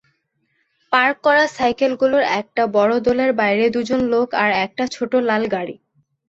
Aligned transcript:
Park 0.91 1.15
করা 1.23 1.43
সাইকেলগুলোর 1.49 2.23
একটা 2.39 2.63
বড় 2.75 2.93
দলের 3.07 3.31
বাইরে 3.33 3.65
দুজন 3.75 4.01
লোক 4.13 4.27
আর 4.35 4.49
একটা 4.65 4.83
ছোট 4.95 5.11
লাল 5.29 5.43
গাড়ি। 5.53 5.75